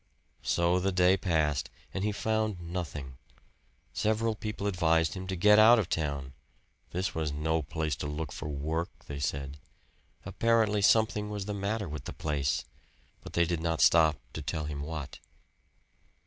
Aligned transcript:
So 0.41 0.79
the 0.79 0.91
day 0.91 1.15
passed, 1.15 1.69
and 1.93 2.03
he 2.03 2.11
found 2.11 2.59
nothing. 2.59 3.17
Several 3.93 4.33
people 4.33 4.65
advised 4.65 5.13
him 5.13 5.27
to 5.27 5.35
get 5.35 5.59
out 5.59 5.77
of 5.77 5.89
town 5.89 6.33
this 6.89 7.13
was 7.13 7.31
no 7.31 7.61
place 7.61 7.95
to 7.97 8.07
look 8.07 8.31
for 8.31 8.49
work, 8.49 8.89
they 9.05 9.19
said. 9.19 9.59
Apparently 10.25 10.81
something 10.81 11.29
was 11.29 11.45
the 11.45 11.53
matter 11.53 11.87
with 11.87 12.05
the 12.05 12.13
place, 12.13 12.65
but 13.21 13.33
they 13.33 13.45
did 13.45 13.59
not 13.61 13.79
stop 13.79 14.19
to 14.33 14.41
tell 14.41 14.63
him 14.65 14.81
what. 14.81 15.19